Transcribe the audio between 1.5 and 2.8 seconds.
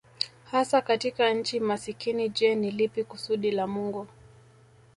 masikini Je ni